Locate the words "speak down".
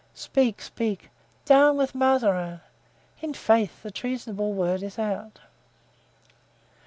0.63-1.77